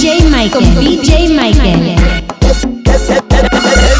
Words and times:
DJ 0.00 0.30
Michael, 0.30 0.64
DJ 0.76 1.28
Michael. 1.28 1.94
En 1.94 1.98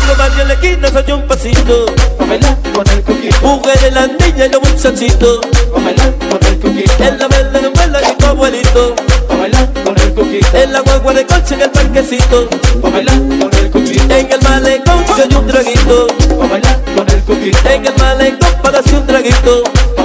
los 0.08 0.16
barrios 0.16 0.48
la 0.48 0.54
esquina 0.54 0.88
soy 0.88 1.12
un 1.12 1.26
pasito. 1.26 1.94
Pa' 2.16 2.24
bailar 2.24 2.56
con 2.72 2.88
el 2.88 3.02
coquito, 3.02 3.36
Mujeres, 3.42 3.92
las 3.92 4.08
niñas 4.08 4.48
y 4.48 4.50
los 4.50 4.62
muchachitos 4.62 5.40
pa' 5.70 5.78
bailar 5.78 6.14
con 6.30 6.46
el 6.46 6.58
coquito, 6.58 7.04
En 7.04 7.18
la 7.18 7.28
verde 7.28 7.60
novela 7.60 8.00
y 8.00 8.16
tu 8.16 8.24
abuelito. 8.24 8.94
Pa' 9.28 9.36
bailar 9.36 9.70
con 9.84 9.98
el 9.98 10.14
coquito, 10.14 10.56
En 10.56 10.72
la 10.72 10.80
guagua 10.80 11.12
de 11.12 11.26
coche 11.26 11.54
en 11.54 11.60
el 11.60 11.70
parquecito. 11.70 12.48
Pa' 12.80 12.88
bailar 12.88 13.18
con 13.18 13.54
el 13.58 13.70
coquito, 13.70 14.14
En 14.14 14.32
el 14.32 14.40
malecón 14.40 15.04
soy 15.06 15.36
un 15.36 15.46
traguito. 15.48 16.06
Pa' 16.38 16.46
bailar 16.46 16.80
con 16.96 17.10
el 17.10 17.22
coquito, 17.24 17.68
En 17.68 17.84
el 17.84 17.94
malecón 17.98 18.48
para 18.62 18.78
hacer 18.78 18.94
un 18.94 19.06
traguito. 19.06 19.64
Pa' 19.96 20.04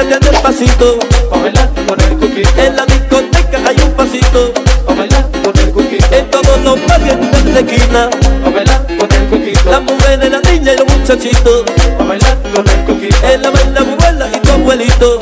discoteca 0.00 0.20
te 0.20 0.36
el 0.36 0.42
pasito. 0.42 0.98
Pa' 1.30 1.38
bailar 1.38 1.70
con 1.86 2.00
el 2.00 2.18
coquito, 2.18 2.60
En 2.60 2.76
la 2.76 2.86
discoteca 2.86 3.58
hay 3.66 3.76
un 3.84 3.92
pasito. 3.92 4.52
Pa' 4.86 4.94
bailar 4.94 5.26
con 5.44 5.58
el 5.58 5.70
coquito, 5.70 6.06
En 6.14 6.30
todos 6.30 6.60
los 6.64 6.86
barrios 6.86 7.16
en 7.16 7.54
la 7.54 7.60
esquina. 7.60 8.10
Pa' 8.44 8.50
bailar 8.50 8.86
con 8.86 9.12
el 9.12 9.28
coquito, 9.28 9.70
Las 9.70 9.82
mujeres, 9.82 10.30
las 10.30 10.42
niñas 10.44 10.74
y 10.74 10.78
los 10.78 10.96
muchachitos. 10.96 11.64
Pa' 11.98 12.04
bailar 12.04 12.38
con 12.54 12.68
el 12.68 12.84
coquito, 12.84 13.16
En 13.26 13.42
la 13.42 13.50
verde 13.50 13.78
abuela 13.78 14.28
y 14.34 14.40
tu 14.40 14.52
abuelito 14.52 15.20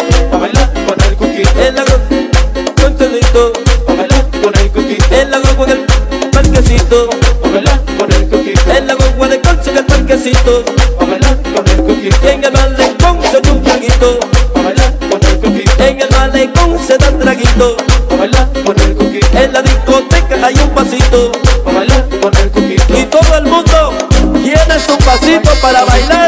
traguito 17.59 17.77
pa' 18.09 18.17
bailar 18.17 18.49
con 18.65 18.81
el 18.81 18.95
coquito, 18.95 19.27
En 19.39 19.53
la 19.53 19.63
discoteca 19.63 20.47
hay 20.47 20.55
un 20.55 20.71
pasito 20.71 21.33
pa' 21.65 21.73
bailar 21.73 22.09
con 22.21 22.35
el 22.37 22.51
coquito. 22.51 22.99
Y 22.99 23.05
todo 23.05 23.37
el 23.37 23.45
mundo 23.45 23.95
tiene 24.43 24.81
su 24.81 24.97
pasito 24.99 25.51
para 25.61 25.85
bailar 25.85 26.28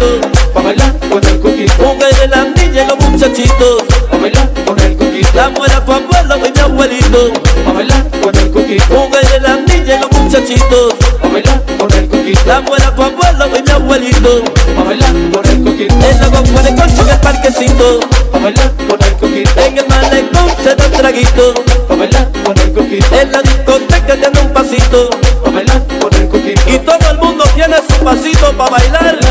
corito 0.00 0.28
pa' 0.54 0.62
bailar 0.62 0.92
con 1.08 1.24
el 1.24 1.40
coquito, 1.40 1.82
Mujeres, 1.82 2.30
las 2.30 2.46
niñas 2.56 2.84
y 2.84 2.88
los 2.88 3.10
muchachitos. 3.10 3.82
Pa' 4.10 4.16
bailar 4.16 4.50
con 4.66 4.78
el 4.78 4.96
coquito, 4.96 5.30
La 5.34 5.48
muela 5.50 5.84
tu 5.84 5.92
abuelo 5.92 6.36
y 6.36 6.52
mi 6.52 6.60
abuelito. 6.60 7.32
Pa' 7.64 7.72
bailar 7.72 8.10
con 8.22 8.36
el 8.36 8.50
coquito, 8.50 8.94
Mujeres, 8.94 9.42
las 9.42 9.58
niñas 9.60 9.98
y 9.98 10.00
los 10.00 10.12
muchachitos. 10.12 10.94
Pa' 11.20 11.28
bailar 11.28 11.62
con 11.78 11.92
el 11.92 12.08
coquito, 12.08 12.40
La 12.46 12.60
muela 12.60 12.94
tu 12.94 13.02
abuelo 13.02 13.46
y 13.58 13.62
mi 13.62 13.70
abuelito. 13.70 14.44
Pa' 14.76 14.84
bailar 14.84 15.12
con 15.32 15.46
el 15.46 15.64
coquito, 15.64 15.94
En 15.94 16.20
la 16.20 16.28
guagua 16.28 16.62
de 16.62 16.74
coche 16.74 17.00
en 17.00 17.08
el 17.08 17.20
parquecito. 17.20 18.00
Pa' 18.32 18.38
bailar 18.38 18.72
con 18.88 19.02
el 19.02 19.12
coquito, 19.16 19.60
En 19.60 19.78
el 19.78 19.88
malecón 19.88 20.50
se 20.62 20.74
da 20.74 20.86
un 20.86 20.92
traguito. 20.92 21.54
Pa' 21.88 21.96
bailar 21.96 22.28
con 22.44 22.58
el 22.58 22.72
coquito, 22.72 23.20
En 23.20 23.32
la 23.32 23.42
discoteca 23.42 24.16
tiene 24.16 24.40
un 24.40 24.52
pasito. 24.52 25.10
Pa' 25.44 25.50
bailar 25.50 25.82
con 26.00 26.14
el 26.14 26.28
coquito, 26.28 26.62
Y 26.66 26.78
todo 26.78 27.10
el 27.10 27.18
mundo 27.18 27.44
tiene 27.54 27.76
su 27.88 28.04
pasito 28.04 28.52
para 28.56 28.70
bailar 28.70 29.29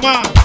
Santo 0.00 0.06
más. 0.06 0.37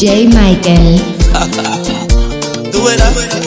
DJ 0.00 0.32
Michael. 0.32 0.96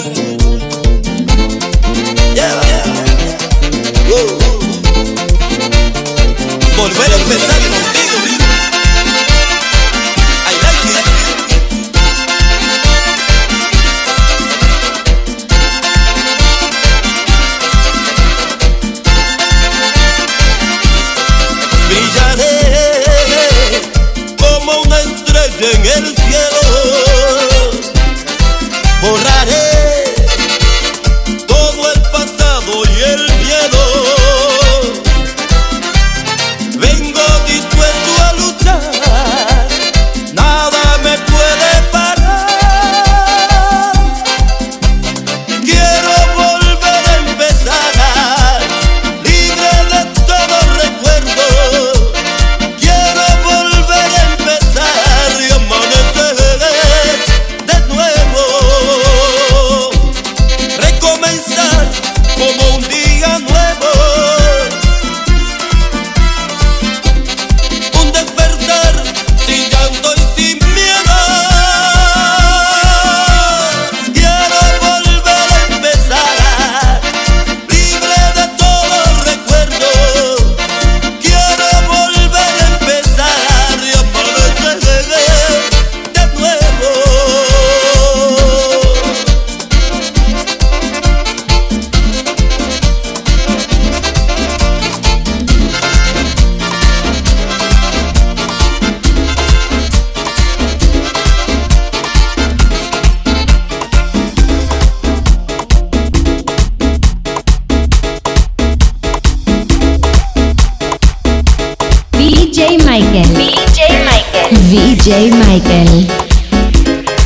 VJ 115.13 115.31
Michael. 115.45 116.07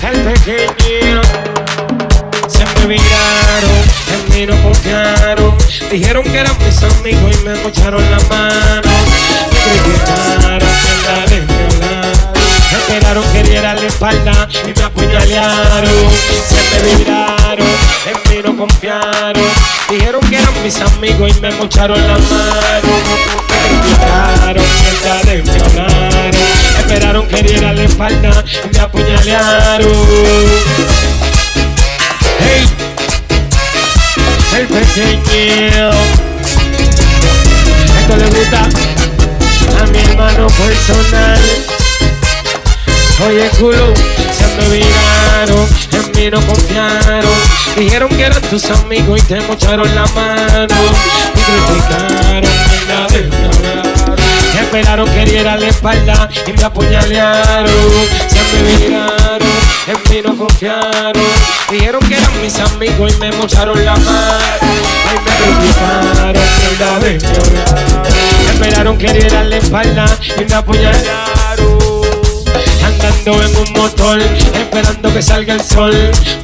el 0.04 0.22
pequeño 0.22 1.22
se 2.50 2.66
me 2.66 2.86
viraron, 2.86 3.80
en 4.12 4.34
mí 4.34 4.45
no 4.45 4.62
confiaron. 4.62 5.56
Dijeron 5.89 6.24
que 6.24 6.38
eran 6.38 6.57
mis 6.66 6.84
amigos 6.84 7.31
y 7.39 7.45
me 7.45 7.56
mocharon 7.63 8.04
la 8.12 8.19
mano. 8.28 8.92
Me 9.63 9.72
que 9.84 10.12
hablaron. 10.12 10.68
Esperaron 12.72 13.24
que 13.31 13.44
diera 13.44 13.74
la 13.74 13.86
espalda 13.86 14.50
y 14.51 14.78
me 14.78 14.84
apuñalearon. 14.84 16.10
Se 16.45 16.84
me 16.84 16.95
viraron, 16.98 17.68
en 18.06 18.30
mí 18.30 18.42
no 18.44 18.57
confiaron. 18.57 19.44
Dijeron 19.89 20.22
que 20.30 20.36
eran 20.36 20.63
mis 20.63 20.81
amigos 20.81 21.31
y 21.38 21.39
me 21.39 21.51
mocharon 21.51 22.01
la 22.01 22.18
mano. 22.18 22.92
Me 23.48 23.57
criticaron, 23.80 24.66
que 24.66 24.92
me 25.01 25.10
hablaron. 25.10 25.56
Esperaron 26.97 27.27
que 27.27 27.44
diera 27.44 27.73
la 27.73 27.83
espalda 27.83 28.44
y 28.65 28.75
me 28.75 28.79
apuñalearon. 28.79 29.88
Hey, 32.39 32.65
el 34.57 34.65
pequeño. 34.65 35.91
Esto 37.99 38.17
le 38.17 38.25
gusta 38.25 38.63
a 39.79 39.88
mi 39.91 39.99
hermano 39.99 40.47
personal. 40.47 41.76
Oye, 43.25 43.49
culo, 43.57 43.93
se 44.31 44.47
me 44.55 44.77
viraron, 44.77 45.67
en 45.91 46.11
mí 46.11 46.29
no 46.29 46.39
confiaron. 46.45 47.33
Dijeron 47.75 48.09
que 48.09 48.23
eran 48.23 48.41
tus 48.43 48.69
amigos 48.69 49.19
y 49.19 49.23
te 49.23 49.41
mocharon 49.41 49.93
la 49.95 50.05
mano. 50.07 50.75
Criticaron, 51.33 52.43
y 52.43 52.87
nadie 52.87 53.27
me 53.27 53.45
hablaron. 53.47 54.17
Esperaron 54.59 55.09
que 55.09 55.25
diera 55.25 55.57
la 55.57 55.67
espalda 55.67 56.29
y 56.45 56.53
me 56.53 56.63
apuñalearon. 56.63 57.71
Se 58.27 58.39
me 58.53 58.77
viraron, 58.77 59.49
en 59.87 60.11
mí 60.11 60.21
no 60.23 60.37
confiaron. 60.37 61.23
Dijeron 61.71 62.01
que 62.07 62.17
eran 62.17 62.41
mis 62.41 62.59
amigos 62.59 63.13
y 63.15 63.19
me 63.19 63.31
mocharon 63.31 63.83
la 63.83 63.95
mano. 63.95 64.37
Ay, 65.09 65.17
me 65.25 65.31
criticaron, 65.41 66.43
me 66.79 66.86
hablaron. 66.86 67.97
Esperaron 68.53 68.97
que 68.97 69.12
diera 69.12 69.43
la 69.43 69.57
espalda 69.57 70.05
y 70.39 70.45
me 70.45 70.53
apuñalearon. 70.53 71.76
En 73.27 73.34
un 73.34 73.74
motor, 73.74 74.22
esperando 74.22 75.13
que 75.13 75.22
salga 75.22 75.55
el 75.55 75.62
sol. 75.62 75.93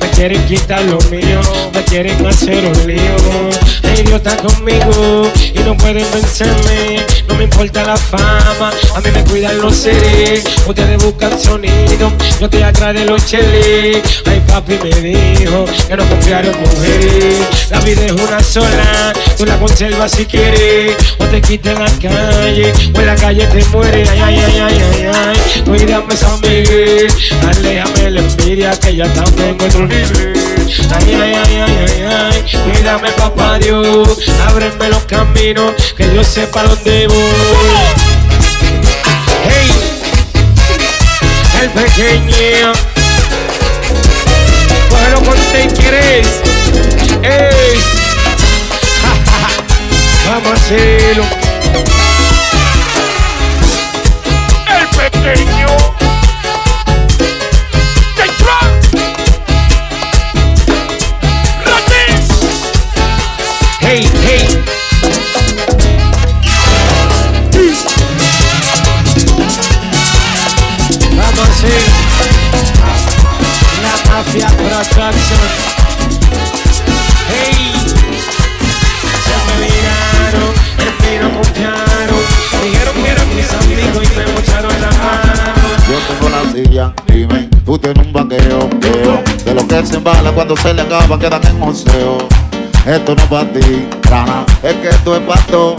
Me 0.02 0.10
quieren 0.10 0.46
quitar 0.46 0.84
lo 0.84 1.00
mío, 1.10 1.40
me 1.74 1.82
quieren 1.86 2.25
hacer 2.28 2.66
un 2.66 2.86
lío. 2.86 3.74
Idiota 3.98 4.36
conmigo 4.36 5.32
y 5.54 5.60
no 5.60 5.78
pueden 5.78 6.06
vencerme. 6.12 7.06
No 7.30 7.36
me 7.36 7.46
importa 7.46 7.84
la 7.84 7.96
fama, 7.96 8.74
a 8.96 9.00
mí 9.00 9.10
me 9.13 9.24
cuidan 9.24 9.62
los 9.62 9.75
seres. 9.75 10.44
Ustedes 10.68 11.02
buscan 11.02 11.40
sonido, 11.40 12.12
yo 12.40 12.46
estoy 12.48 12.63
atrás 12.63 12.94
de 12.94 13.06
los 13.06 13.25
cheles. 13.25 14.02
Ay, 14.25 14.42
papi 14.48 14.78
me 14.84 14.90
dijo 14.90 15.66
que 15.88 15.96
no 15.96 16.06
confiar 16.10 16.46
en 16.46 16.60
mujeres. 16.60 17.70
La 17.70 17.80
vida 17.80 18.06
es 18.06 18.12
una 18.12 18.44
sola, 18.44 19.13
tú 19.38 19.46
la 19.46 19.58
conservas 19.58 20.12
si 20.12 20.25
quieres. 20.25 20.98
O 21.20 21.25
te 21.25 21.42
quitan 21.42 21.75
la 21.75 21.92
calle, 21.92 22.74
o 22.94 23.00
en 23.00 23.06
la 23.06 23.16
calle 23.16 23.48
te 23.48 23.63
mueres. 23.66 24.10
Ay, 24.10 24.20
ay, 24.20 24.42
ay, 24.46 24.60
ay, 24.60 24.82
ay, 24.82 25.12
ay. 25.13 25.62
Cuídame, 25.63 26.18
San 26.18 26.42
Aléjame 26.74 28.10
la 28.10 28.20
envidia 28.22 28.72
que 28.80 28.96
ya 28.96 29.06
también 29.13 29.50
en 29.50 29.62
otro 29.62 29.86
nivel. 29.86 30.34
Ay, 30.92 31.13
ay, 31.13 31.34
ay, 31.36 31.56
ay, 31.62 31.86
ay, 31.88 32.03
ay. 32.10 32.44
Cuídame, 32.63 33.12
papá 33.12 33.60
Dios. 33.60 34.18
Ábreme 34.48 34.89
los 34.89 35.03
caminos 35.03 35.72
que 35.96 36.12
yo 36.15 36.24
sepa 36.24 36.63
dónde 36.63 37.08
voy. 37.08 37.18
Hey, 39.48 39.72
el 41.62 41.70
pequeño. 41.70 42.74
Cógelo 44.89 45.22
con 45.30 45.38
te 45.51 45.68
quieres. 45.80 46.27
Ey. 47.22 47.80
Vamos 50.27 50.50
a 50.50 50.53
hacerlo. 50.53 51.43
Cuando 90.34 90.56
se 90.58 90.74
le 90.74 90.82
acaba 90.82 91.18
quedan 91.20 91.46
en 91.46 91.60
museo. 91.60 92.18
Esto 92.86 93.16
no 93.16 93.22
es 93.22 93.30
para 93.30 93.54
ti, 93.54 93.88
rana, 94.04 94.46
es 94.62 94.74
que 94.75 94.90
esto 94.90 95.16
es 95.16 95.22
para 95.22 95.42
todo. 95.44 95.75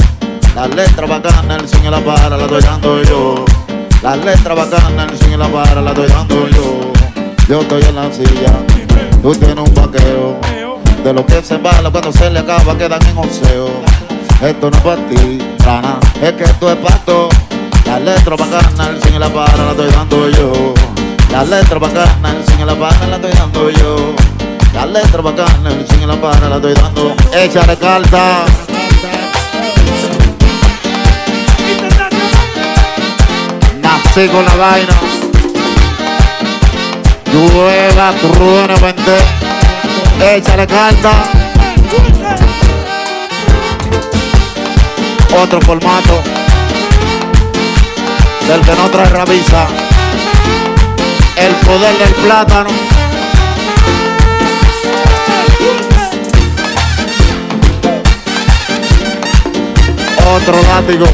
Las 0.55 0.75
letras 0.75 1.11
bacanas, 1.11 1.63
el 1.63 1.69
sueño 1.69 1.91
la 1.91 2.01
para, 2.01 2.37
la 2.37 2.45
estoy 2.45 2.63
dando 2.63 3.03
yo. 3.03 3.45
Las 4.03 4.19
letras 4.25 4.57
bacanas, 4.57 5.13
el 5.13 5.19
sueño 5.19 5.39
la 5.39 5.49
para, 5.49 5.83
la 5.83 5.91
estoy 5.91 6.09
dando 6.09 6.49
yo. 6.49 6.93
yo 7.49 7.61
estoy 7.61 7.83
en 7.83 7.97
la 7.97 8.13
silla. 8.13 8.53
Tú 9.21 9.35
tienes 9.35 9.59
un 9.59 9.75
vaqueo. 9.75 10.39
De 11.03 11.13
lo 11.13 11.27
que 11.27 11.43
se 11.43 11.57
embala 11.57 11.91
cuando 11.91 12.13
se 12.13 12.31
le 12.31 12.39
acaba 12.39 12.79
quedan 12.79 13.05
en 13.07 13.19
oseo. 13.19 13.69
Esto 14.41 14.71
no 14.71 14.77
es 14.77 14.83
para 14.83 15.09
ti, 15.09 15.39
rana, 15.65 15.99
es 16.23 16.33
que 16.33 16.45
esto 16.45 16.71
es 16.71 16.77
para 16.77 16.97
todo. 16.99 17.29
La 17.85 18.01
letra 18.01 18.37
bacana, 18.37 18.91
el 18.91 19.03
sin 19.03 19.21
la 19.21 19.29
para 19.29 19.57
la 19.57 19.71
estoy 19.73 19.91
dando 19.91 20.29
yo. 20.31 20.75
La 21.31 21.45
letra 21.45 21.79
bacana, 21.79 22.31
el 22.31 22.47
sin 22.47 22.67
la 22.67 22.75
para 22.75 23.07
la 23.07 23.17
estoy 23.17 23.33
dando 23.33 23.71
yo. 23.71 24.15
La 24.75 24.87
letra 24.87 25.23
bacana, 25.23 25.71
el 25.71 25.87
sin 25.87 26.07
la 26.07 26.21
para 26.21 26.49
la 26.49 26.57
estoy 26.57 26.75
dando. 26.75 27.15
Échale 27.33 27.77
carta. 27.77 28.45
Nací 33.81 34.29
con 34.29 34.45
la 34.45 34.55
vaina. 34.57 34.95
Llueva, 37.33 38.13
truene, 38.15 38.75
vente. 38.81 39.17
Échale 40.37 40.67
carta. 40.67 41.13
Otro 45.41 45.61
formato. 45.61 46.21
Del 48.49 48.61
que 48.61 48.75
no 48.75 48.91
trae 48.91 49.09
rabiza. 49.09 49.67
El 51.37 51.55
poder 51.55 51.97
del 51.99 52.15
plátano. 52.15 53.04
Otro 60.35 60.61
látigo. 60.63 61.07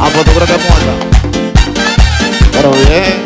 Ah, 0.00 0.08
pues 0.12 0.24
tú 0.24 0.32
muerta. 0.32 0.56
Pero 2.50 2.70
bien. 2.72 3.22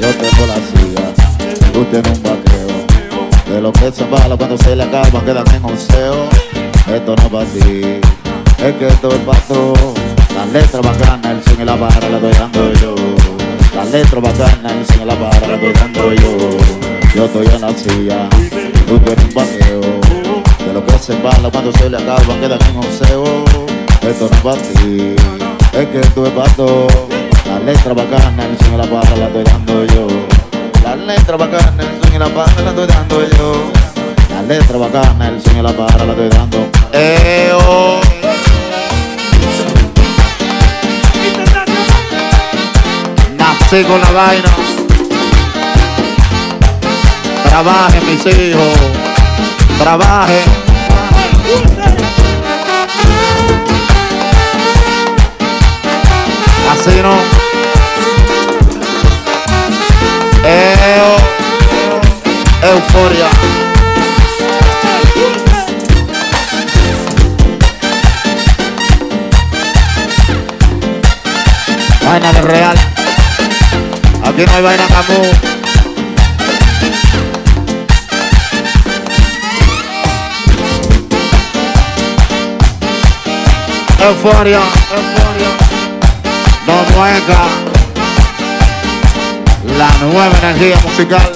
Yo 0.00 0.08
tengo 0.08 0.46
la 0.46 0.54
silla. 0.54 1.72
Tú 1.74 1.84
tienes 1.84 2.18
un 2.18 2.22
vaqueo. 2.22 3.54
De 3.54 3.60
lo 3.60 3.70
que 3.70 3.92
se 3.92 4.02
embala 4.02 4.34
cuando 4.38 4.56
se 4.56 4.74
le 4.74 4.84
acaba 4.84 5.22
quedan 5.22 5.44
en 5.54 5.64
oseo. 5.66 6.26
Esto 6.90 7.14
no 7.16 7.22
es 7.22 7.28
para 7.28 7.44
ti. 7.44 8.00
Es 8.64 8.74
que 8.76 8.86
esto 8.88 9.10
es 9.10 9.18
para 9.18 9.40
todo. 9.40 9.94
La 10.34 10.46
letra 10.46 10.80
bacana, 10.80 11.32
el 11.32 11.44
sin 11.44 11.60
y 11.60 11.64
la 11.66 11.76
barra 11.76 12.08
la 12.08 12.16
estoy 12.16 12.32
dando 12.32 12.72
yo. 12.80 12.94
La 13.76 13.84
letra 13.84 14.20
bacana, 14.20 14.72
el 14.72 14.86
sin 14.86 15.02
y 15.02 15.04
la 15.04 15.14
barra 15.16 15.48
la 15.48 15.54
estoy 15.56 15.72
dando 15.74 16.14
yo. 16.14 16.38
Yo 17.14 17.24
estoy 17.26 17.46
en 17.46 17.60
la 17.60 17.74
silla. 17.74 18.28
Tú 18.88 18.98
tienes 19.00 19.24
un 19.24 19.34
vaqueo. 19.34 20.03
Lo 20.74 20.84
que 20.84 20.98
se 20.98 21.12
embala 21.12 21.50
cuando 21.52 21.70
se 21.70 21.88
le 21.88 21.96
acaba 21.96 22.34
quedan 22.40 22.58
en 22.68 22.78
oseo. 22.78 23.44
Esto 24.02 24.28
no 24.28 24.36
es 24.36 24.42
para 24.42 24.60
ti, 24.60 25.14
es 25.72 25.86
que 25.86 26.00
esto 26.00 26.26
es 26.26 26.32
para 26.32 26.52
todo. 26.54 26.88
La 27.46 27.60
letra 27.60 27.92
bacana, 27.94 28.44
el 28.44 28.58
son 28.58 28.74
y 28.74 28.76
la 28.78 28.86
barra 28.86 29.14
la 29.14 29.26
estoy 29.26 29.44
dando 29.44 29.84
yo. 29.84 30.08
La 30.82 30.96
letra 30.96 31.36
bacana, 31.36 31.74
el 31.78 32.02
son 32.02 32.14
y 32.16 32.18
la 32.18 32.26
barra 32.26 32.60
la 32.60 32.70
estoy 32.70 32.86
dando 32.88 33.20
yo. 33.20 33.70
La 34.30 34.42
letra 34.42 34.78
bacana, 34.78 35.28
el 35.28 35.40
son 35.40 35.56
y 35.56 35.62
la 35.62 35.70
barra 35.70 36.04
la 36.06 36.12
estoy 36.12 36.28
dando. 36.28 36.68
Eh, 36.92 37.52
oh. 37.68 38.00
Nací 43.38 43.84
con 43.84 44.00
la 44.00 44.10
vaina. 44.10 44.48
Trabajen 47.44 48.06
mis 48.10 48.26
hijos, 48.26 48.76
trabajen. 49.78 50.63
Así 56.72 57.00
no. 57.02 57.14
Eo, 60.44 61.16
euforia. 62.62 63.28
Vaina 72.06 72.32
de 72.32 72.42
real. 72.42 72.76
Aquí 74.24 74.44
no 74.46 74.54
hay 74.54 74.62
vaina 74.62 74.86
camú. 74.88 75.53
Euforia, 84.04 84.60
euforia. 84.60 85.48
No 86.66 86.74
mueca. 86.94 87.40
La 89.78 89.88
nueva 90.04 90.36
energía 90.42 90.76
musical. 90.84 91.32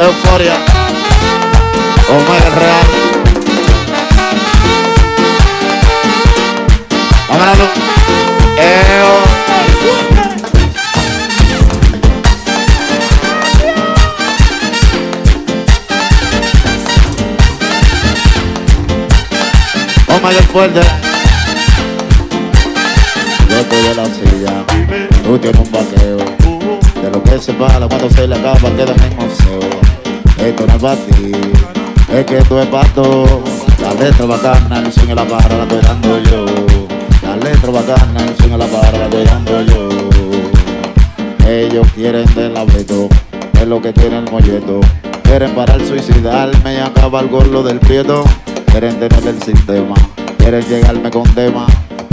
Euforia. 0.00 0.56
Omega 2.08 2.50
Real. 2.58 2.86
Vámonos. 7.28 7.58
Eo. 8.58 9.33
Omega 20.16 20.42
fuerte. 20.52 20.80
Yo 23.48 23.56
estoy 23.56 23.86
en 23.86 23.96
la 23.96 24.04
silla. 24.06 24.64
Tú 25.24 25.38
tienes 25.38 25.60
un 25.60 25.72
vaqueo. 25.72 26.18
De 27.02 27.10
lo 27.10 27.22
que 27.22 27.38
se 27.38 27.52
para 27.54 27.86
cuando 27.88 28.08
se 28.10 28.28
le 28.28 28.36
acaba 28.36 28.70
quedan 28.76 28.96
en 29.02 29.16
museo. 29.16 29.60
Esto 30.38 30.66
no 30.66 30.74
es 30.74 30.82
para 30.82 30.96
ti, 30.96 31.32
es 32.12 32.26
que 32.26 32.38
esto 32.38 32.62
es 32.62 32.66
para 32.68 32.88
todo. 32.90 33.42
La 33.80 33.94
letra 33.94 34.26
bacana, 34.26 34.78
el 34.78 34.86
y 34.86 35.14
la 35.14 35.24
barra 35.24 35.56
la 35.56 35.62
estoy 35.64 35.80
dando 35.80 36.18
yo. 36.22 36.46
La 37.22 37.36
letra 37.36 37.70
bacana, 37.70 38.24
el 38.24 38.44
y 38.44 38.48
la 38.50 38.66
barra 38.66 38.98
la 38.98 39.04
estoy 39.04 39.24
dando 39.24 39.62
yo. 39.62 39.88
Ellos 41.48 41.86
quieren 41.94 42.26
del 42.34 42.56
abeto, 42.56 43.08
es 43.54 43.66
lo 43.66 43.82
que 43.82 43.92
tiene 43.92 44.18
el 44.18 44.30
molleto. 44.30 44.80
Quieren 45.24 45.54
parar 45.54 45.80
suicidarme 45.86 46.74
y 46.74 46.78
acabar 46.78 47.28
con 47.28 47.52
lo 47.52 47.62
del 47.62 47.80
prieto. 47.80 48.24
Quieren 48.74 48.98
tener 48.98 49.28
el 49.28 49.40
sistema, 49.40 49.94
quieren 50.36 50.60
llegarme 50.66 51.08
con 51.08 51.22
tema. 51.32 51.64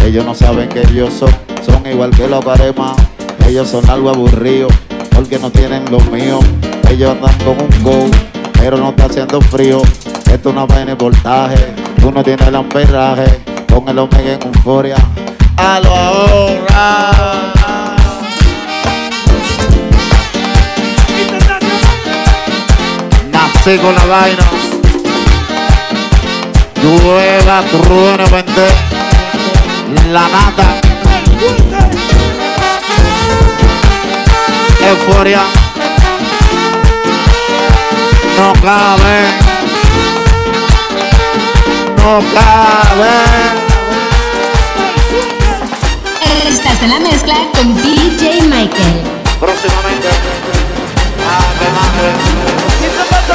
Ellos 0.06 0.24
no 0.24 0.36
saben 0.36 0.70
que 0.70 0.82
ellos 0.82 1.12
son, 1.12 1.32
son 1.66 1.84
igual 1.88 2.12
que 2.12 2.28
los 2.28 2.46
caremas. 2.46 2.96
Ellos 3.48 3.68
son 3.68 3.90
algo 3.90 4.12
aburridos, 4.12 4.72
porque 5.10 5.40
no 5.40 5.50
tienen 5.50 5.84
lo 5.90 6.00
mío. 6.02 6.40
Ellos 6.88 7.14
andan 7.14 7.36
con 7.40 7.60
un 7.60 7.84
go, 7.84 8.06
pero 8.60 8.78
no 8.78 8.90
está 8.90 9.06
haciendo 9.06 9.42
frío. 9.42 9.82
Esto 10.32 10.54
no 10.54 10.68
va 10.68 10.84
en 10.84 10.90
el 10.90 10.96
voltaje, 10.98 11.74
tú 12.00 12.12
no 12.12 12.24
tienes 12.24 12.48
el 12.48 12.56
amperaje. 12.56 13.42
Con 13.68 13.90
el 13.90 13.98
omega 13.98 14.34
en 14.34 14.44
euforia, 14.44 14.98
a 15.58 15.80
lo 15.80 15.96
ahora. 15.96 17.12
Nací 23.32 23.78
con 23.80 23.96
la 23.96 24.06
vaina. 24.06 24.61
Llueva, 26.82 27.62
truene, 27.70 28.24
vente. 28.32 28.68
La 30.12 30.28
nata. 30.28 30.82
Euforia. 34.88 35.42
No 38.38 38.54
cabe. 38.62 39.18
No 41.98 42.20
cabe. 42.34 43.62
Estás 46.48 46.82
en 46.82 46.90
la 46.90 47.00
mezcla 47.00 47.36
con 47.54 47.76
DJ 47.76 48.42
Michael. 48.44 49.02
Próximamente. 49.40 50.10
Ave 51.30 51.68
madre. 51.78 52.10
Y 52.80 52.90
se 52.90 53.04
pasa 53.10 53.34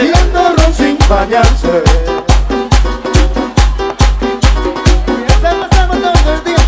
día 0.00 0.72
sin 0.76 0.98
bañarse. 1.08 2.25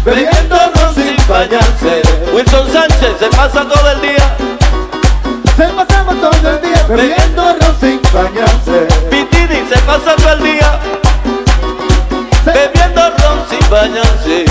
Bebiendo 0.09 0.57
ron 0.75 0.95
sin 0.95 1.17
bañarse. 1.29 2.03
Wilson 2.33 2.73
Sánchez 2.73 3.17
se 3.19 3.27
pasa 3.27 3.65
todo 3.69 3.91
el 3.91 4.01
día 4.01 4.37
Se 5.57 5.65
pasamos 5.69 6.21
todo 6.21 6.51
el 6.51 6.61
día 6.63 6.87
bebiendo 6.89 7.43
ron 7.43 7.77
sin 7.81 8.01
bañarse. 8.13 8.87
Pitini 9.11 9.67
se 9.69 9.79
pasa 9.81 10.17
todo 10.17 10.33
el 10.33 10.43
día 10.43 10.79
bebiendo 12.45 13.03
ron 13.19 13.39
sin 13.51 13.71
bañarse. 13.71 14.45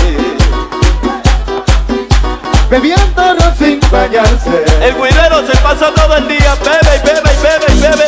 Bebiendo 2.70 3.34
ron 3.34 3.54
sin 3.58 3.80
bañarse. 3.90 4.64
El 4.82 4.94
guirero 4.94 5.46
se 5.46 5.56
pasa 5.58 5.92
todo 5.92 6.16
el 6.16 6.28
día 6.28 6.54
bebe 6.62 6.96
y 6.96 7.06
bebe 7.06 7.30
y 7.32 7.42
bebe 7.42 7.66
y 7.74 7.80
bebe. 7.80 8.06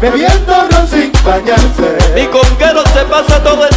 Bebiendo 0.00 0.54
ron 0.70 0.88
sin 0.88 1.12
bañarse. 1.24 1.96
Mi 2.14 2.26
conguero 2.26 2.82
se 2.92 3.04
pasa 3.04 3.42
todo 3.42 3.66
el 3.66 3.73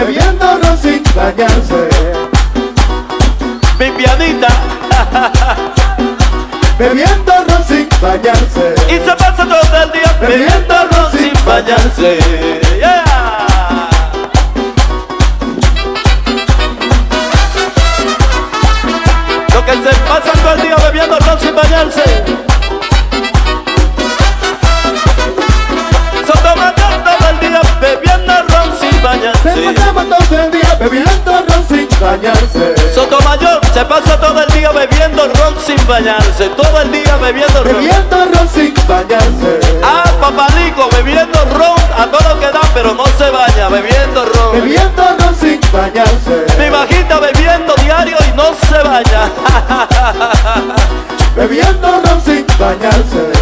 Bebiendo 0.00 0.58
ron 0.62 0.78
sin 0.78 1.02
bañarse. 1.14 1.90
Mi 3.78 3.90
pianita. 3.90 4.48
Bebiendo 6.78 7.32
ron 7.46 7.64
sin 7.68 7.86
bañarse. 8.00 8.74
Y 8.88 8.94
se 8.94 9.14
pasa 9.14 9.44
todo 9.44 9.82
el 9.82 9.92
día 9.92 10.16
bebiendo 10.18 10.74
ron 10.90 11.12
sin 11.12 11.44
bañarse. 11.44 12.18
Yeah. 12.78 13.09
Se 33.80 33.86
pasa 33.86 34.20
todo 34.20 34.42
el 34.42 34.52
día 34.52 34.70
bebiendo 34.72 35.26
ron 35.26 35.54
sin 35.64 35.86
bañarse. 35.86 36.50
Todo 36.50 36.82
el 36.82 36.92
día 36.92 37.16
bebiendo 37.16 37.64
ron. 37.64 37.76
Bebiendo 37.76 38.24
ron 38.26 38.48
sin 38.48 38.74
bañarse. 38.86 39.58
Ah, 39.82 40.04
papalico, 40.20 40.86
bebiendo 40.92 41.38
ron 41.56 41.78
a 41.96 42.06
todo 42.10 42.34
lo 42.34 42.40
que 42.40 42.46
da, 42.46 42.60
pero 42.74 42.92
no 42.92 43.06
se 43.06 43.30
baña, 43.30 43.70
bebiendo 43.70 44.26
ron. 44.26 44.52
Bebiendo 44.52 45.02
ron 45.18 45.34
sin 45.34 45.58
bañarse. 45.72 46.44
Mi 46.58 46.68
bajita 46.68 47.20
bebiendo 47.20 47.74
diario 47.76 48.18
y 48.30 48.36
no 48.36 48.52
se 48.54 48.82
baña. 48.82 49.30
Bebiendo 51.36 52.02
ron 52.04 52.20
sin 52.22 52.46
bañarse. 52.58 53.39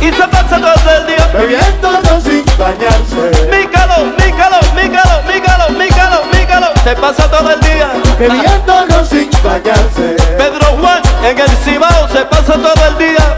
Y 0.00 0.12
se 0.12 0.28
pasa 0.28 0.58
todo 0.58 0.96
el 0.96 1.06
día. 1.06 1.30
Bebiendo 1.32 2.20
sin 2.20 2.44
bañarse. 2.58 3.48
Mícalo, 3.50 4.06
mícalo, 4.16 4.58
mícalo, 4.74 5.22
mícalo, 5.26 5.70
mícalo, 5.78 6.24
mícalo. 6.32 6.66
Se 6.82 6.96
pasa 6.96 7.30
todo 7.30 7.50
el 7.50 7.60
día. 7.60 7.90
Bebiendo 8.18 9.04
sin 9.04 9.30
bañarse. 9.44 10.16
Pedro 10.38 10.66
Juan 10.80 11.02
en 11.24 11.38
el 11.38 11.50
Cibao 11.64 12.08
se 12.08 12.24
pasa 12.24 12.54
todo 12.54 12.86
el 12.88 12.98
día. 12.98 13.36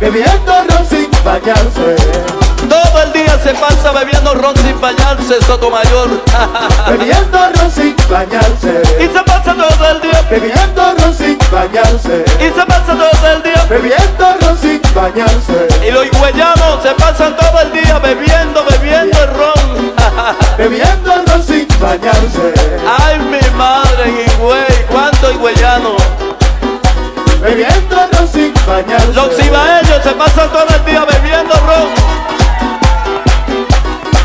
Bebiendo 0.00 0.54
sin 0.88 1.10
bañarse. 1.24 2.33
Todo 2.68 3.02
el 3.02 3.12
día 3.12 3.38
se 3.42 3.54
pasa 3.54 3.92
bebiendo 3.92 4.34
ron 4.34 4.56
sin 4.56 4.80
bañarse, 4.80 5.42
Sotomayor. 5.46 6.08
Bebiendo 6.88 7.38
ron 7.54 7.70
sin 7.70 7.94
bañarse. 8.10 8.82
y 9.00 9.06
se 9.06 9.22
pasa 9.22 9.54
todo 9.54 9.90
el 9.90 10.00
día. 10.00 10.22
Bebiendo 10.30 10.94
ron 10.98 11.14
sin 11.14 11.38
bañarse. 11.50 12.24
Y 12.40 12.44
se 12.58 12.66
pasa 12.66 12.94
todo 12.94 13.32
el 13.32 13.42
día. 13.42 13.66
Bebiendo 13.68 14.36
ron 14.40 14.58
sin 14.58 14.80
bañarse. 14.94 15.68
Y 15.86 15.90
los 15.90 16.06
higüeyanos 16.06 16.82
se 16.82 16.90
pasan 16.94 17.36
todo 17.36 17.60
el 17.60 17.72
día 17.72 17.98
bebiendo, 17.98 18.64
bebiendo 18.70 19.22
el 19.22 19.30
ron. 19.34 19.92
Bebiendo 20.58 21.12
ron 21.26 21.42
sin 21.42 21.66
bañarse. 21.80 22.54
Ay, 22.98 23.18
mi 23.18 23.56
madre 23.56 24.10
Higüey, 24.10 24.86
cuánto 24.90 25.30
higüeyano. 25.30 25.96
Bebiendo 27.40 27.96
ron 28.12 28.28
sin 28.28 28.54
bañarse. 28.66 29.12
Los 29.12 29.36
cibaeños 29.36 30.02
se 30.02 30.10
pasan 30.12 30.48
todo 30.50 30.66
el 30.76 30.84
día 30.84 31.04
bebiendo 31.04 31.54
ron. 31.66 32.24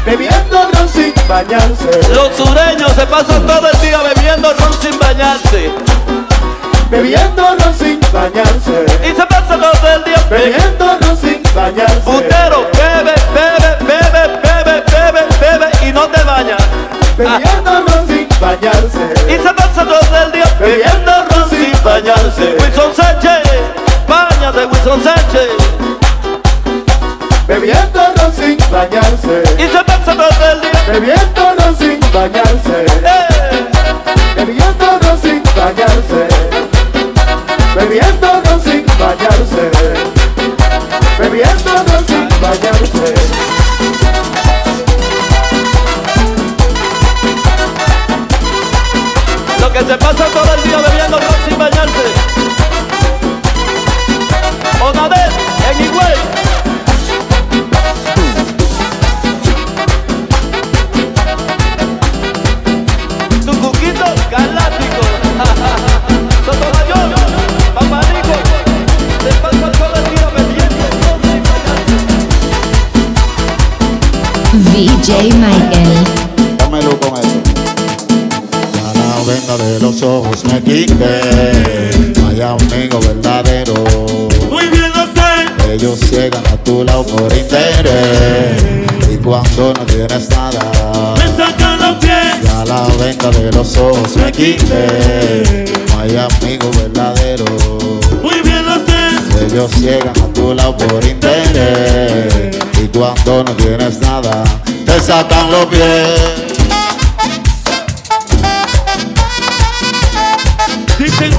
Bebiendo 0.09 0.67
ron 0.73 0.89
sin 0.89 1.13
bañarse. 1.27 2.13
Los 2.15 2.35
sureños 2.35 2.91
se 2.93 3.05
pasan 3.05 3.45
todo 3.45 3.69
el 3.69 3.79
día 3.79 3.99
bebiendo 4.01 4.51
ron 4.55 4.73
sin 4.81 4.97
bañarse. 4.97 5.71
Bebiendo 6.89 7.43
ron 7.43 7.73
sin 7.77 7.99
bañarse. 8.11 8.85
Y 9.03 9.15
se 9.15 9.23
pasa 9.27 9.55
todo 9.59 9.87
el 9.93 10.03
día 10.03 10.17
bebiendo. 10.27 10.97
Ron 10.99 11.15
sin 11.15 11.43
bañarse. 11.53 12.01
Putero, 12.05 12.67
bebe, 12.73 13.13
bebe, 13.35 13.77
bebe, 13.81 14.39
bebe, 14.41 14.83
bebe, 14.89 15.27
bebe 15.39 15.87
y 15.87 15.93
no 15.93 16.07
te 16.07 16.23
bañas. 16.23 16.63
Bebiendo 17.15 17.71
ron 17.71 18.07
sin 18.07 18.27
bañarse. 18.41 19.13
Y 19.29 19.37
se 19.37 19.53
pasa 19.53 19.85
todo 19.85 20.25
el 20.25 20.31
día 20.31 20.57
bebiendo 20.59 21.11
ron 21.29 21.49
sin 21.51 21.83
bañarse. 21.83 22.57
Wilson 22.59 22.95
Sánchez, 22.95 23.43
bañate 24.07 24.65
Wilson 24.65 25.03
Sánchez. 25.03 25.88
Bebiendo 27.49 27.99
ron 28.15 28.31
sin 28.31 28.57
bañarse. 28.71 29.41
Y 29.57 29.63
se 29.63 29.83
pasa 29.83 30.13
todo 30.15 30.51
el 30.51 30.61
día. 30.61 30.83
Bebiendo 30.87 31.55
ron 31.57 31.75
sin 31.79 31.99
bañarse. 32.13 32.85
Eh, 33.03 33.65
Bebiendo 34.35 34.99
ron 35.01 35.19
sin 35.19 35.41
bañarse. 35.57 36.27
Bebiendo 37.75 38.27
ron 38.45 38.61
sin 38.63 38.85
bañarse. 38.99 39.71
Bebiendo 41.17 41.73
ron 41.73 42.05
sin 42.05 42.29
bañarse. 42.39 43.15
Lo 49.59 49.73
que 49.73 49.79
se 49.79 49.97
pasa 49.97 50.25
todo 50.25 50.53
el 50.53 50.61
día 50.61 50.77
bebiendo 50.77 51.17
ron 51.17 51.35
sin 51.47 51.57
bañarse. 51.57 52.05
Onadet, 54.81 55.33
en 55.71 55.83
Higüey. 55.83 56.48
VJ 74.79 75.33
Michael. 75.35 75.89
Dámelo 76.57 76.97
con 77.01 77.17
eso. 77.19 77.27
A 78.87 78.93
la 78.93 79.23
venda 79.27 79.57
de 79.57 79.77
los 79.81 80.01
ojos 80.01 80.45
me 80.45 80.61
quité. 80.61 82.13
No 82.15 82.27
hay 82.29 82.39
amigo 82.41 82.99
verdadero. 83.01 83.73
Muy 84.49 84.67
bien 84.69 84.89
lo 84.95 85.03
sé. 85.07 85.73
Ellos 85.73 85.99
llegan 86.11 86.45
a 86.47 86.55
tu 86.63 86.85
lado 86.85 87.05
por 87.05 87.23
interés. 87.35 88.63
Y 89.11 89.17
cuando 89.17 89.73
no 89.73 89.85
tienes 89.85 90.29
nada, 90.29 91.13
Me 91.17 91.27
sacan 91.43 91.79
los 91.81 91.97
pies. 91.97 92.41
ya 92.41 92.63
la 92.63 92.87
venda 93.03 93.31
de 93.31 93.51
los 93.51 93.75
ojos 93.75 94.15
me 94.15 94.31
quité. 94.31 95.65
No 95.89 95.99
hay 95.99 96.15
amigo 96.15 96.71
verdadero. 96.71 97.43
Muy 98.23 98.39
bien 98.43 98.65
lo 98.65 98.75
sé. 98.75 99.45
Ellos 99.45 99.71
llegan 99.81 100.17
a 100.17 100.33
tu 100.33 100.53
lado 100.53 100.77
por 100.77 101.03
interés. 101.03 102.55
Y 102.81 102.87
cuando 102.97 103.43
no 103.43 103.51
tienes 103.55 103.99
nada, 103.99 104.43
te 104.89 104.99
sacan 105.01 105.51
los 105.51 105.65
pies. 105.67 106.19
Dicen 110.97 111.31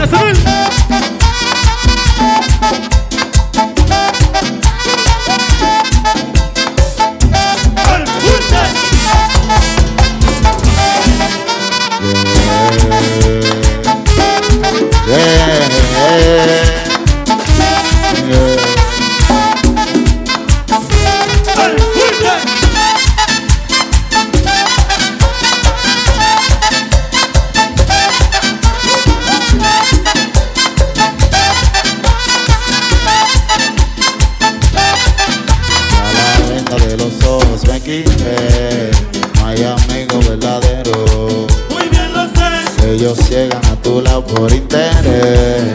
ellos 43.00 43.30
llegan 43.30 43.64
a 43.64 43.76
tu 43.76 44.02
lado 44.02 44.22
por 44.26 44.52
interés 44.52 45.72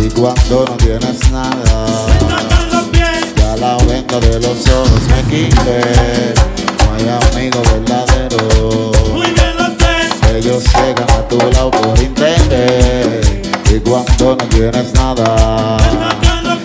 y 0.00 0.08
cuando 0.10 0.64
no 0.68 0.76
tienes 0.76 1.30
nada, 1.30 1.86
ya 3.36 3.56
la 3.58 3.76
venda 3.84 4.18
de 4.18 4.40
los 4.40 4.68
ojos 4.68 5.00
me 5.08 5.22
quité. 5.30 6.34
No 6.80 6.94
hay 6.96 7.08
amigo 7.32 7.62
verdadero. 7.62 8.90
Ellos 10.34 10.64
llegan 10.64 11.10
a 11.10 11.28
tu 11.28 11.38
lado 11.52 11.70
por 11.70 11.96
interés 12.02 13.24
y 13.70 13.78
cuando 13.78 14.36
no 14.36 14.44
tienes 14.48 14.92
nada. 14.94 16.23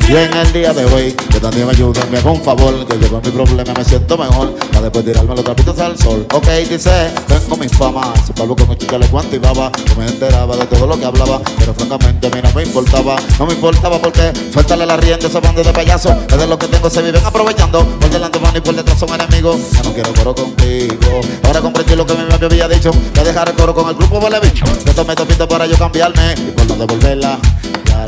Y 0.09 0.15
en 0.15 0.33
el 0.33 0.51
día 0.51 0.73
de 0.73 0.85
hoy, 0.85 1.11
que 1.13 1.39
también 1.39 1.67
me 1.67 1.71
ayuden, 1.71 2.09
me 2.09 2.17
hago 2.17 2.31
un 2.31 2.41
favor, 2.41 2.83
que 2.87 2.97
yo 2.99 3.09
con 3.09 3.21
mi 3.23 3.29
problema 3.29 3.71
me 3.77 3.85
siento 3.85 4.17
mejor, 4.17 4.55
para 4.55 4.81
después 4.81 5.05
tirarme 5.05 5.35
los 5.35 5.43
trapitos 5.43 5.77
al 5.77 5.95
sol. 5.99 6.25
Ok, 6.33 6.47
dice, 6.67 7.11
tengo 7.27 7.55
mi 7.57 7.69
fama, 7.69 8.11
si 8.25 8.33
Pablo 8.33 8.55
con 8.55 8.75
chica 8.75 8.97
le 8.97 9.05
cuanto 9.05 9.35
y 9.35 9.37
baba, 9.37 9.71
no 9.87 9.95
me 10.01 10.07
enteraba 10.07 10.57
de 10.57 10.65
todo 10.65 10.87
lo 10.87 10.97
que 10.97 11.05
hablaba, 11.05 11.39
pero 11.59 11.75
francamente 11.75 12.25
a 12.25 12.29
mí 12.31 12.41
no 12.41 12.51
me 12.55 12.63
importaba, 12.63 13.17
no 13.37 13.45
me 13.45 13.53
importaba 13.53 13.99
porque 13.99 14.33
suéltale 14.51 14.87
la 14.87 14.97
rienda 14.97 15.27
a 15.27 15.29
esa 15.29 15.41
banda 15.41 15.61
de 15.61 15.71
payasos, 15.71 16.13
es 16.27 16.37
de 16.39 16.47
lo 16.47 16.57
que 16.57 16.65
tengo 16.65 16.89
se 16.89 17.03
viven 17.03 17.23
aprovechando, 17.23 17.85
por 17.85 18.09
delante 18.09 18.39
van 18.39 18.57
y 18.57 18.61
por 18.61 18.75
detrás 18.75 18.97
son 18.97 19.09
enemigos, 19.13 19.57
ya 19.73 19.83
no 19.83 19.93
quiero 19.93 20.11
coro 20.15 20.33
contigo, 20.33 21.21
ahora 21.45 21.61
comprendí 21.61 21.95
lo 21.95 22.07
que 22.07 22.15
mi 22.15 22.23
mami 22.23 22.45
había 22.45 22.67
dicho, 22.67 22.89
que 23.13 23.23
dejar 23.23 23.49
el 23.49 23.55
coro 23.55 23.75
con 23.75 23.87
el 23.87 23.93
grupo 23.93 24.19
vale 24.19 24.39
bicho, 24.39 24.65
que 24.83 24.91
tomé 24.91 25.15
topito 25.15 25.47
para 25.47 25.67
yo 25.67 25.77
cambiarme, 25.77 26.33
y 26.35 26.49
por 26.49 26.65
no 26.65 26.73
devolverla, 26.77 27.37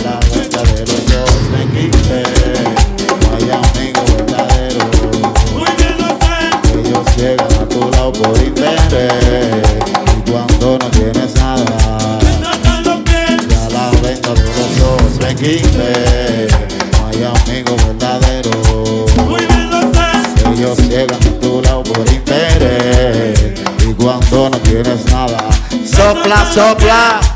la 0.03 0.19
venta 0.35 0.61
de 0.63 0.85
los 0.85 1.05
dos 1.05 1.31
me 1.51 1.65
quité, 1.67 2.23
hay 3.33 3.51
amigo 3.51 4.01
verdadero. 4.15 4.81
Ellos 6.73 7.15
llegan 7.17 7.51
a 7.53 7.65
tu 7.67 7.91
lado 7.91 8.11
por 8.13 8.37
interés. 8.37 9.63
Y 10.17 10.31
cuando 10.31 10.79
no 10.79 10.89
tienes 10.91 11.35
nada 11.35 12.19
Ya 13.49 13.69
la 13.69 13.91
venta 14.01 14.33
de 14.33 14.43
los 14.43 14.81
ojos 14.81 15.19
me 15.21 15.35
quité. 15.35 16.47
Hay 17.07 17.23
amigo 17.23 17.75
verdadero 17.87 19.05
Ellos 20.53 20.77
llegan 20.89 21.15
a 21.15 21.39
tu 21.39 21.61
lado 21.61 21.83
por 21.83 22.11
interés. 22.11 23.53
Y 23.87 23.93
cuando 23.93 24.49
no 24.49 24.57
tienes 24.59 25.05
nada 25.05 25.49
Sopla, 25.85 26.45
sopla 26.53 27.30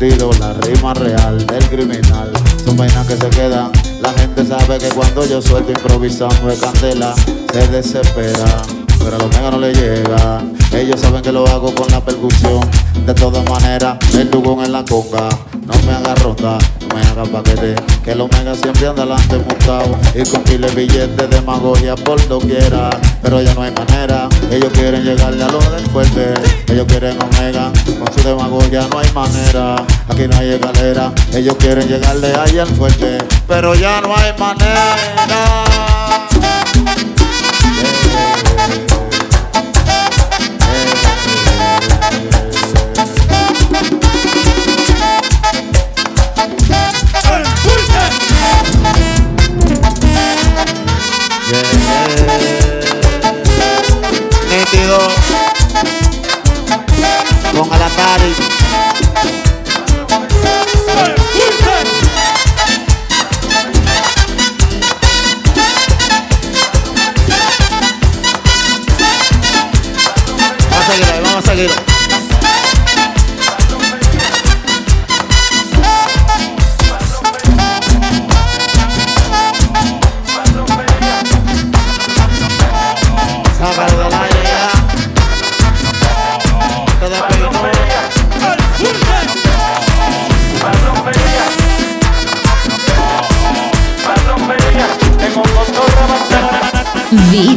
la 0.00 0.52
rima 0.52 0.94
real 0.94 1.44
del 1.44 1.68
criminal. 1.68 2.30
Son 2.64 2.76
vainas 2.76 3.04
que 3.06 3.16
se 3.16 3.28
quedan. 3.30 3.72
La 4.00 4.12
gente 4.12 4.46
sabe 4.46 4.78
que 4.78 4.88
cuando 4.90 5.26
yo 5.26 5.42
suelto 5.42 5.72
improvisando 5.72 6.46
de 6.46 6.56
candela, 6.56 7.14
se 7.52 7.66
desespera. 7.66 8.62
Pero 8.98 9.16
a 9.16 9.18
los 9.18 9.24
omega 9.24 9.50
no 9.50 9.58
le 9.58 9.74
llega. 9.74 10.40
Ellos 10.72 11.00
saben 11.00 11.20
que 11.20 11.32
lo 11.32 11.44
hago 11.48 11.74
con 11.74 11.90
la 11.90 12.00
percusión. 12.00 12.60
De 13.06 13.14
todas 13.14 13.44
maneras, 13.50 13.98
el 14.14 14.30
dugón 14.30 14.64
en 14.64 14.70
la 14.70 14.84
conga. 14.84 15.28
No 15.66 15.74
me 15.84 15.92
haga 15.92 16.14
ronda, 16.14 16.58
no 16.88 16.94
me 16.94 17.06
haga 17.06 17.24
paquete. 17.24 17.74
Que 18.04 18.12
el 18.12 18.20
omega 18.20 18.54
siempre 18.54 18.86
anda 18.86 19.02
adelante 19.02 19.38
montado. 19.38 19.98
Y 20.14 20.28
con 20.28 20.42
piles 20.44 20.74
billetes 20.74 21.16
de 21.16 21.26
demagogia 21.28 21.94
por 21.96 22.26
doquiera. 22.28 22.90
Pero 23.22 23.42
ya 23.42 23.54
no 23.54 23.62
hay 23.62 23.72
manera. 23.72 24.28
Ellos 24.50 24.72
quieren 24.72 25.04
llegarle 25.04 25.44
a 25.44 25.48
lo 25.48 25.58
del 25.58 25.86
fuerte. 25.86 26.34
Ellos 26.68 26.86
quieren 26.86 27.18
omega. 27.22 27.72
Con 27.84 28.12
su 28.12 28.28
demagogia 28.28 28.86
no 28.90 28.98
hay 28.98 29.10
manera. 29.12 29.76
Aquí 30.08 30.28
no 30.28 30.36
hay 30.36 30.50
escalera. 30.50 31.12
Ellos 31.32 31.56
quieren 31.58 31.88
llegarle 31.88 32.34
ahí 32.34 32.58
al 32.58 32.68
fuerte. 32.68 33.18
Pero 33.46 33.74
ya 33.74 34.00
no 34.00 34.16
hay 34.16 34.32
manera. 34.38 35.87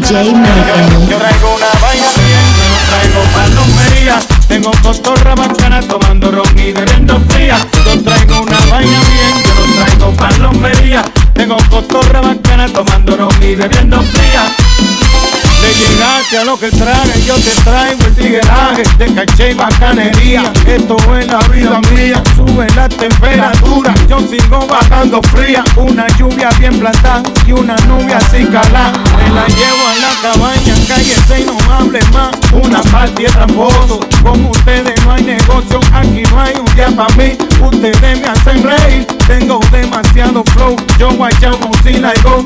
Yo 0.01 1.17
traigo 1.17 1.55
una 1.55 1.69
vaina 1.79 2.07
bien, 2.25 2.45
traigo 2.89 3.21
palomería. 3.33 4.19
Tengo 4.47 4.71
cotorra 4.81 5.35
bacana 5.35 5.81
tomando 5.81 6.31
ron 6.31 6.59
y 6.59 6.71
bebiendo 6.71 7.19
fría. 7.29 7.57
Yo 7.85 8.01
traigo 8.01 8.41
una 8.41 8.59
vaina 8.65 8.99
bien, 9.09 9.43
yo 9.45 9.83
traigo 9.83 10.11
palomería. 10.15 11.05
Tengo 11.33 11.57
cotorra 11.69 12.21
bacana 12.21 12.67
tomando 12.67 13.15
ron 13.15 13.43
y 13.43 13.55
bebiendo 13.55 14.01
fría. 14.01 14.43
Le 15.71 15.77
llegaste 15.77 16.37
a 16.37 16.43
lo 16.43 16.59
que 16.59 16.69
traje, 16.69 17.21
yo 17.25 17.35
te 17.35 17.51
traigo 17.63 18.03
el 18.05 18.15
tigueraje 18.15 18.83
de 18.97 19.13
caché 19.13 19.51
y 19.51 19.53
bacanería. 19.53 20.51
Esto 20.67 20.97
es 21.17 21.27
la 21.27 21.39
vida 21.47 21.79
mía, 21.93 22.21
sube 22.35 22.67
la 22.75 22.89
temperatura, 22.89 23.93
yo 24.09 24.19
sigo 24.19 24.67
bajando 24.67 25.21
fría. 25.23 25.63
Una 25.77 26.07
lluvia 26.17 26.49
bien 26.59 26.77
plantada 26.77 27.23
y 27.47 27.53
una 27.53 27.75
nube 27.87 28.13
así 28.13 28.43
calada. 28.47 28.91
Me 29.17 29.29
la 29.29 29.47
llevo 29.47 29.87
a 29.87 29.95
la 29.95 30.13
cabaña, 30.21 30.75
cállese 30.89 31.41
y 31.41 31.45
no 31.45 31.57
hable 31.73 31.99
más. 32.11 32.31
Una 32.51 32.81
de 32.81 33.23
tramposo, 33.25 33.99
con 34.23 34.45
ustedes 34.47 35.05
no 35.05 35.13
hay 35.13 35.23
negocio, 35.23 35.79
aquí 35.93 36.23
no 36.31 36.41
hay 36.41 36.53
un 36.55 36.75
día 36.75 36.89
para 36.95 37.15
mí. 37.15 37.37
Ustedes 37.61 38.21
me 38.21 38.27
hacen 38.27 38.63
reír, 38.63 39.05
tengo 39.27 39.59
demasiado 39.71 40.43
flow, 40.53 40.75
yo 40.99 41.11
guayamo 41.11 41.71
sin 41.83 42.01
la 42.01 42.13
go. 42.23 42.43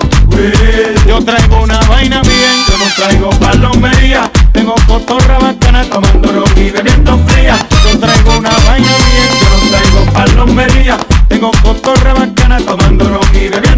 Yo 1.08 1.24
traigo 1.24 1.64
una 1.64 1.80
vaina 1.88 2.22
bien, 2.22 2.56
yo 2.68 2.78
no 2.78 2.86
traigo 2.96 3.30
palomería. 3.40 4.30
Tengo 4.52 4.76
cotorra 4.88 5.40
bacana 5.40 5.84
tomando 5.86 6.32
ron 6.32 6.58
y 6.58 6.70
bebiendo 6.70 7.18
fría. 7.28 7.58
Yo 7.84 8.00
traigo 8.00 8.38
una 8.38 8.52
vaina 8.68 8.92
bien, 9.12 9.30
yo 9.40 9.48
no 9.50 9.58
traigo 9.70 10.14
palomería. 10.14 10.98
Tengo 11.28 11.52
cotorra 11.64 12.14
bacana 12.14 12.58
tomando 12.60 13.10
ron 13.10 13.36
y 13.36 13.48
bebiendo 13.48 13.75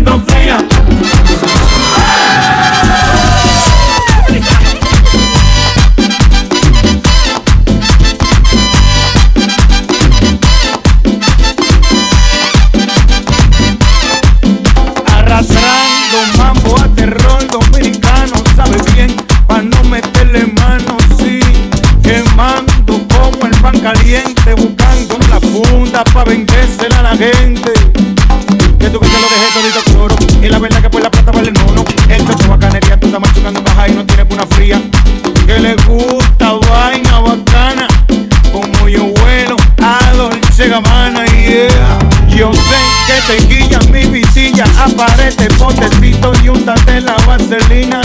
no, 32.07 32.15
no. 32.15 32.15
Esto 32.15 32.31
es 32.31 32.47
bacanería, 32.47 32.99
tú 32.99 33.07
estás 33.07 33.21
machucando 33.21 33.61
baja 33.61 33.87
y 33.87 33.91
no 33.91 34.05
tienes 34.05 34.25
una 34.29 34.45
fría. 34.47 34.81
Que 35.45 35.59
le 35.59 35.75
gusta 35.75 36.53
vaina 36.69 37.19
bacana. 37.19 37.87
Como 38.51 38.87
yo 38.87 39.05
vuelo 39.21 39.55
a 39.81 39.99
Dolce 40.13 40.69
Gabbana, 40.69 41.25
yeah. 41.25 41.99
Yo 42.29 42.51
sé 42.53 42.77
que 43.07 43.21
te 43.27 43.47
guilla 43.47 43.79
mi 43.91 44.05
visilla. 44.05 44.65
Aparece 44.77 45.49
potecito 45.51 46.31
y 46.43 46.49
untate 46.49 47.01
la 47.01 47.15
vaselina. 47.25 48.01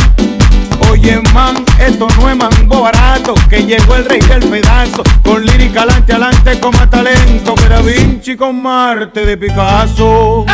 Oye, 0.90 1.20
man, 1.32 1.64
esto 1.78 2.08
no 2.18 2.30
es 2.30 2.36
mambo 2.36 2.82
barato. 2.82 3.34
Que 3.48 3.64
llegó 3.64 3.96
el 3.96 4.04
rey 4.04 4.20
del 4.20 4.48
pedazo. 4.48 5.02
Con 5.22 5.44
lírica 5.46 5.82
alante, 5.82 6.12
alante, 6.12 6.60
con 6.60 6.72
más 6.72 6.90
talento. 6.90 7.54
Que 7.54 7.68
Da 7.68 7.80
Vinci 7.80 8.36
con 8.36 8.62
Marte 8.62 9.24
de 9.24 9.36
Picasso. 9.36 10.44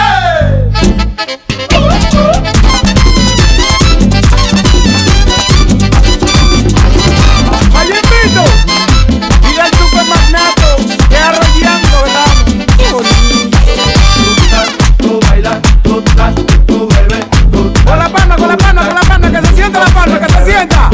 Hacienda. 20.48 20.88